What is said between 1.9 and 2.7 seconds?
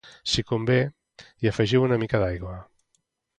mica d'aigua